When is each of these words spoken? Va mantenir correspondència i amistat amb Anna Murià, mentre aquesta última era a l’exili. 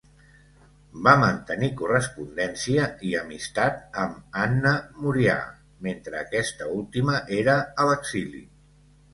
Va 1.07 1.11
mantenir 1.23 1.67
correspondència 1.81 2.87
i 3.09 3.13
amistat 3.21 3.99
amb 4.05 4.41
Anna 4.47 4.73
Murià, 5.03 5.37
mentre 5.89 6.21
aquesta 6.23 6.73
última 6.83 7.21
era 7.43 7.61
a 7.85 7.91
l’exili. 7.93 8.45